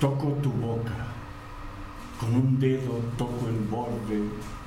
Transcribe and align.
Toco 0.00 0.26
tu 0.42 0.50
boca, 0.50 1.06
con 2.20 2.34
un 2.34 2.58
dedo 2.58 2.98
toco 3.16 3.48
el 3.48 3.58
borde 3.70 4.18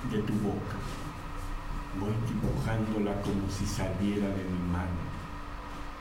de 0.09 0.19
tu 0.23 0.33
boca. 0.35 0.77
Voy 1.99 2.13
dibujándola 2.27 3.21
como 3.21 3.49
si 3.49 3.65
saliera 3.65 4.27
de 4.27 4.43
mi 4.45 4.71
mano, 4.71 5.03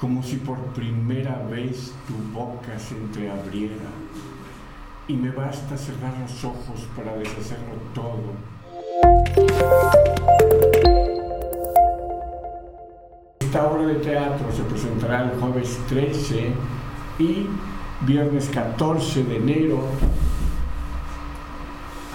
como 0.00 0.22
si 0.22 0.36
por 0.36 0.58
primera 0.74 1.42
vez 1.50 1.92
tu 2.06 2.14
boca 2.38 2.78
se 2.78 2.96
entreabriera. 2.96 3.90
Y 5.09 5.14
me 5.14 5.30
basta 5.30 5.77
cerrar 5.77 6.16
los 6.20 6.45
ojos 6.45 6.86
para 6.96 7.16
deshacerlo 7.16 7.74
todo. 7.95 8.32
Esta 13.40 13.66
obra 13.66 13.86
de 13.86 13.95
teatro 13.96 14.52
se 14.52 14.62
presentará 14.62 15.24
el 15.24 15.40
jueves 15.40 15.79
13 15.88 16.52
y 17.18 17.46
viernes 18.02 18.50
14 18.52 19.24
de 19.24 19.36
enero 19.36 19.80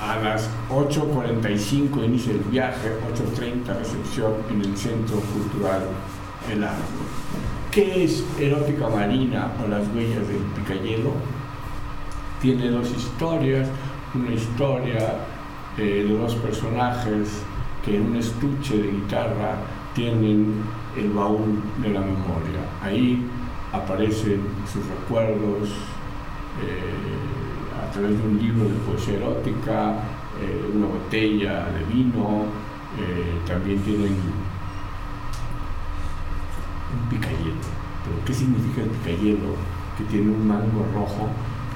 a 0.02 0.18
las 0.18 0.50
8.45 0.70 2.04
inicia 2.06 2.34
el 2.34 2.40
viaje, 2.40 2.90
8.30 3.14 3.78
recepción 3.78 4.34
en 4.50 4.62
el 4.62 4.76
Centro 4.76 5.18
Cultural 5.20 5.84
El 6.52 6.64
Arco. 6.64 6.82
¿Qué 7.70 8.04
es 8.04 8.26
Erótica 8.40 8.90
Marina 8.90 9.52
o 9.64 9.68
Las 9.68 9.88
Huellas 9.90 10.28
del 10.28 10.42
Picayelo? 10.56 11.12
Tiene 12.42 12.70
dos 12.70 12.90
historias, 12.92 13.68
una 14.16 14.34
historia 14.34 15.20
eh, 15.78 16.06
de 16.08 16.18
dos 16.18 16.36
personajes 16.36 17.44
que 17.86 17.96
en 17.96 18.08
un 18.08 18.16
estuche 18.16 18.78
de 18.78 18.92
guitarra 18.92 19.56
tienen 19.94 20.64
el 20.98 21.12
baúl 21.12 21.62
de 21.82 21.90
la 21.90 22.02
memoria. 22.02 22.60
Ahí 22.84 23.24
aparecen 23.72 24.42
sus 24.72 24.86
recuerdos 24.86 25.70
eh, 26.62 27.82
a 27.82 27.92
través 27.92 28.18
de 28.18 28.28
un 28.28 28.38
libro 28.38 28.66
de 28.66 28.76
poesía 28.86 29.16
erótica, 29.16 29.94
eh, 30.42 30.72
una 30.74 30.88
botella 30.88 31.66
de 31.72 31.84
vino, 31.94 32.46
eh, 33.00 33.40
también 33.48 33.80
tienen 33.80 34.16
un 36.94 37.10
picayelo. 37.10 37.56
¿Pero 38.04 38.26
qué 38.26 38.34
significa 38.34 38.82
el 38.82 38.90
picayelo? 38.90 39.56
Que 39.98 40.04
tiene 40.06 40.32
un 40.32 40.48
mango 40.48 40.86
rojo, 40.94 41.30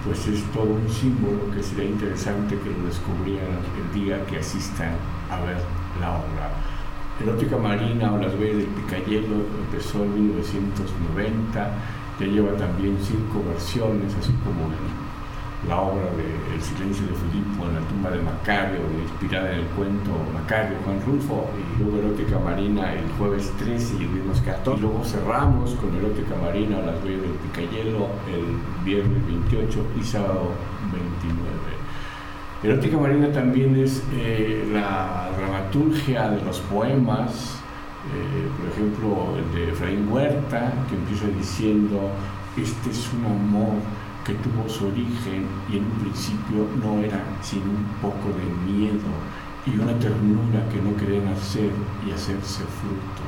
pues 0.05 0.27
es 0.27 0.43
todo 0.51 0.73
un 0.73 0.89
símbolo 0.89 1.51
que 1.53 1.63
sería 1.63 1.85
interesante 1.85 2.57
que 2.57 2.69
lo 2.69 2.87
descubrieran 2.87 3.59
el 3.77 3.93
día 3.93 4.25
que 4.25 4.37
asistan 4.37 4.95
a 5.29 5.39
ver 5.41 5.57
la 5.99 6.11
obra. 6.11 6.74
Erótica 7.21 7.57
Marina 7.57 8.13
o 8.13 8.17
Las 8.17 8.37
Vegas 8.37 8.57
del 8.57 8.67
Picayelo 8.67 9.35
empezó 9.65 10.03
en 10.03 10.13
1990, 10.15 11.71
ya 12.19 12.25
lleva 12.25 12.57
también 12.57 12.97
cinco 13.01 13.41
versiones, 13.47 14.13
así 14.19 14.33
como 14.43 14.69
la 15.67 15.79
obra 15.81 16.05
de 16.17 16.55
El 16.55 16.61
silencio 16.61 17.07
de 17.07 17.13
Filipo 17.13 17.65
en 17.65 17.75
la 17.75 17.81
tumba 17.87 18.11
de 18.11 18.21
Macario, 18.21 18.81
inspirada 19.01 19.53
en 19.53 19.59
el 19.61 19.65
cuento 19.67 20.11
Macario, 20.33 20.77
Juan 20.83 21.01
Rulfo, 21.05 21.49
y 21.55 21.81
luego 21.81 21.99
Erótica 21.99 22.37
Marina 22.37 22.93
el 22.93 23.09
jueves 23.17 23.51
13 23.59 23.95
y 23.99 24.03
el 24.03 24.09
viernes 24.09 24.41
14. 24.41 24.77
Y 24.77 24.81
luego 24.81 25.03
cerramos 25.03 25.71
con 25.75 25.95
Erótica 25.95 26.35
Marina 26.41 26.77
o 26.77 26.85
Las 26.85 27.01
Vegas 27.03 27.21
del 27.21 27.31
Picayelo 27.31 28.09
el 28.27 28.83
viernes 28.83 29.25
28 29.25 29.87
y 29.99 30.03
sábado 30.03 30.51
29. 30.91 31.54
Erótica 32.65 32.97
Marina 32.97 33.31
también 33.31 33.75
es 33.75 34.01
eh, 34.11 34.67
la 34.73 35.29
dramaturgia 35.37 36.29
de 36.29 36.41
los 36.41 36.61
poemas, 36.61 37.59
eh, 38.11 38.49
por 38.57 38.71
ejemplo 38.71 39.37
el 39.37 39.53
de 39.53 39.71
Efraín 39.71 40.11
Huerta, 40.11 40.73
que 40.89 40.95
empieza 40.95 41.27
diciendo, 41.27 42.09
este 42.57 42.89
es 42.89 43.07
un 43.13 43.23
amor 43.23 43.75
que 44.25 44.33
tuvo 44.33 44.67
su 44.67 44.87
origen 44.87 45.45
y 45.71 45.77
en 45.77 45.83
un 45.83 45.91
principio 45.99 46.65
no 46.81 47.03
era 47.03 47.21
sino 47.43 47.65
un 47.65 47.85
poco 48.01 48.29
de 48.29 48.71
miedo 48.71 49.13
y 49.67 49.77
una 49.77 49.99
ternura 49.99 50.67
que 50.71 50.81
no 50.81 50.97
quería 50.97 51.21
nacer 51.21 51.69
y 52.07 52.11
hacerse 52.13 52.63
fruto. 52.63 53.21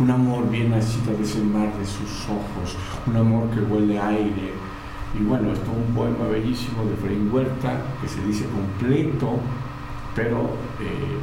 Un 0.00 0.10
amor 0.10 0.50
bien 0.50 0.72
nacido 0.72 1.16
de 1.16 1.22
ese 1.22 1.44
mar 1.44 1.72
de 1.78 1.86
sus 1.86 2.24
ojos, 2.24 2.76
un 3.06 3.16
amor 3.16 3.48
que 3.50 3.60
huele 3.60 4.00
aire, 4.00 4.52
y 5.18 5.24
bueno, 5.24 5.52
esto 5.52 5.70
es 5.70 5.88
un 5.88 5.94
poema 5.94 6.26
bellísimo 6.28 6.84
de 6.84 6.94
Efraín 6.94 7.30
Huerta 7.32 7.82
que 8.00 8.08
se 8.08 8.22
dice 8.24 8.46
completo, 8.46 9.40
pero 10.14 10.50
eh, 10.80 11.18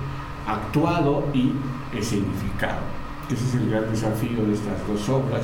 actuado 0.45 1.25
y 1.33 1.53
escenificado. 1.95 2.81
Ese 3.31 3.45
es 3.45 3.55
el 3.55 3.69
gran 3.69 3.89
desafío 3.89 4.45
de 4.45 4.53
estas 4.53 4.85
dos 4.87 5.07
obras, 5.09 5.43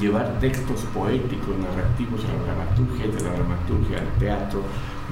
llevar 0.00 0.38
textos 0.40 0.80
poéticos, 0.94 1.56
narrativos 1.58 2.24
a 2.24 2.28
la 2.28 2.44
dramaturgia 2.44 3.06
de 3.06 3.20
la 3.22 3.34
dramaturgia 3.34 3.98
al 3.98 4.18
teatro, 4.18 4.62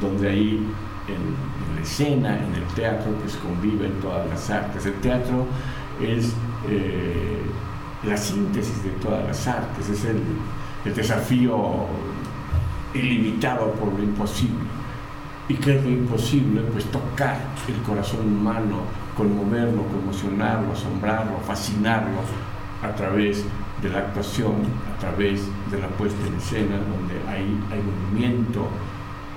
donde 0.00 0.28
ahí 0.28 0.66
en, 1.08 1.74
la 1.76 1.82
escena, 1.82 2.38
en 2.38 2.54
el 2.54 2.64
teatro, 2.74 3.12
pues 3.20 3.36
conviven 3.36 3.92
todas 4.00 4.28
las 4.28 4.50
artes. 4.50 4.84
El 4.86 4.94
teatro 4.94 5.46
es 6.00 6.34
eh, 6.68 7.40
la 8.04 8.16
síntesis 8.16 8.82
de 8.84 8.90
todas 8.90 9.26
las 9.26 9.46
artes, 9.46 9.88
es 9.88 10.04
el, 10.04 10.20
el 10.84 10.94
desafío 10.94 11.86
ilimitado 12.94 13.72
por 13.72 13.92
lo 13.92 14.02
imposible. 14.02 14.64
¿Y 15.48 15.54
qué 15.54 15.76
es 15.76 15.84
lo 15.84 15.90
imposible? 15.90 16.60
Pues 16.72 16.84
tocar 16.86 17.36
el 17.68 17.82
corazón 17.82 18.20
humano, 18.20 18.82
conmoverlo, 19.16 19.82
conmocionarlo, 19.84 20.72
asombrarlo, 20.72 21.38
fascinarlo 21.46 22.20
a 22.82 22.94
través 22.94 23.44
de 23.82 23.88
la 23.88 23.98
actuación, 23.98 24.54
a 24.94 24.98
través 25.00 25.42
de 25.70 25.78
la 25.78 25.88
puesta 25.88 26.24
en 26.26 26.34
escena, 26.34 26.76
donde 26.76 27.14
hay, 27.28 27.44
hay 27.70 27.82
movimiento, 27.82 28.68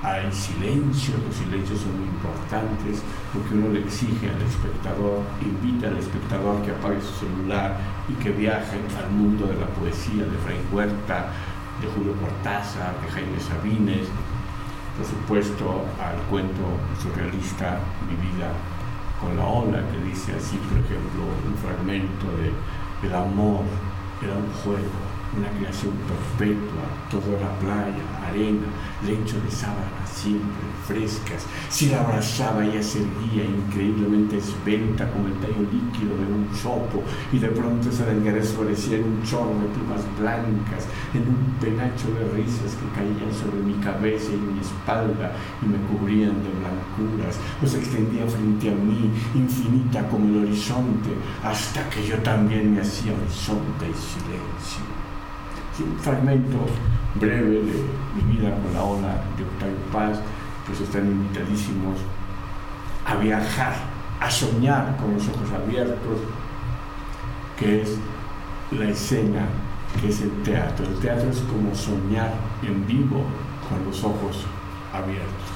hay 0.04 0.30
silencio, 0.34 1.16
los 1.26 1.34
silencios 1.34 1.80
son 1.80 1.98
muy 1.98 2.10
importantes 2.10 3.02
porque 3.32 3.56
uno 3.56 3.70
le 3.70 3.80
exige 3.80 4.30
al 4.30 4.42
espectador, 4.42 5.24
invita 5.42 5.88
al 5.88 5.98
espectador 5.98 6.62
que 6.62 6.72
apague 6.72 7.00
su 7.00 7.26
celular 7.26 7.78
y 8.10 8.14
que 8.22 8.32
viaje 8.32 8.78
al 9.00 9.10
mundo 9.12 9.48
de 9.48 9.56
la 9.56 9.68
poesía 9.68 10.26
de 10.26 10.38
Fray 10.44 10.60
Huerta, 10.74 11.32
de 11.80 11.88
Julio 11.88 12.14
Cortázar, 12.20 13.00
de 13.00 13.12
Jaime 13.12 13.40
Sabines, 13.40 14.08
por 14.98 15.06
supuesto 15.08 15.86
al 15.98 16.22
cuento 16.30 16.62
surrealista 17.02 17.80
Mi 18.06 18.16
vida 18.28 18.52
con 19.20 19.38
la 19.38 19.46
ola, 19.46 19.80
que 19.90 20.04
dice 20.04 20.36
así, 20.36 20.58
por 20.58 20.78
ejemplo, 20.84 21.24
un 21.48 21.56
fragmento 21.58 22.28
de 22.44 22.52
El 23.08 23.16
amor 23.16 23.64
era 24.22 24.36
un 24.36 24.52
juego, 24.64 25.00
una 25.38 25.50
creación 25.60 25.94
perpetua, 26.08 26.84
todo 27.10 27.38
era 27.38 27.50
playa, 27.60 28.04
arena, 28.28 28.68
lecho 29.06 29.40
de 29.42 29.52
sábanas 29.52 30.04
siempre 30.14 30.64
frescas. 30.86 31.46
Si 31.70 31.90
la 31.90 32.02
abrazaba 32.02 32.64
ella 32.66 32.82
seguía 32.82 33.44
increíblemente 33.44 34.38
esbelta 34.38 35.10
como 35.12 35.28
el 35.28 35.34
tallo 35.40 35.62
líquido 35.72 36.16
de 36.18 36.34
un 36.34 36.50
chopo 36.54 37.04
y 37.32 37.40
de 37.40 37.50
pronto 37.50 37.90
esa 37.90 38.06
delgadez 38.06 38.54
florecía 38.54 38.98
en 38.98 39.06
un 39.06 39.24
chorro 39.24 39.56
de 39.60 39.68
plumas 39.74 40.04
blancas, 40.20 40.88
en 41.14 41.22
un 41.22 41.56
penacho 41.60 42.08
de 42.14 42.24
risas 42.36 42.76
que 42.76 42.88
caían 42.96 43.34
sobre 43.34 43.60
mi 43.64 43.74
cabeza 43.84 44.32
y 44.32 44.38
mi 44.38 44.60
espalda 44.60 45.36
y 45.62 45.66
me 45.66 45.78
cubrían 45.88 46.36
de 46.44 46.50
blancuras, 46.50 47.40
o 47.62 47.68
se 47.68 47.80
extendía 47.80 48.26
frente 48.28 48.70
a 48.70 48.76
mí, 48.76 49.10
infinita 49.36 50.08
como 50.08 50.28
el 50.28 50.48
horizonte, 50.48 51.10
hasta 51.44 51.90
que 51.90 52.06
yo 52.06 52.18
también 52.20 52.74
me 52.74 52.82
hacía 52.82 53.14
horizonte 53.14 53.90
y 53.90 53.94
silencio 53.94 55.04
un 55.80 55.98
fragmento 56.00 56.58
breve 57.16 57.62
de 57.62 57.84
mi 58.16 58.36
vida 58.36 58.56
con 58.62 58.74
la 58.74 58.84
ola 58.84 59.24
de 59.38 59.44
Octavio 59.44 59.78
Paz, 59.92 60.20
pues 60.66 60.82
están 60.82 61.06
invitadísimos 61.06 61.98
a 63.06 63.16
viajar, 63.16 63.74
a 64.20 64.30
soñar 64.30 64.96
con 64.98 65.14
los 65.14 65.28
ojos 65.28 65.52
abiertos, 65.52 66.20
que 67.58 67.82
es 67.82 67.98
la 68.72 68.90
escena, 68.90 69.48
que 70.00 70.10
es 70.10 70.22
el 70.22 70.32
teatro. 70.44 70.86
El 70.86 71.00
teatro 71.00 71.30
es 71.30 71.40
como 71.40 71.76
soñar 71.76 72.34
en 72.62 72.86
vivo 72.88 73.24
con 73.68 73.86
los 73.86 74.04
ojos 74.04 74.46
abiertos. 74.94 75.54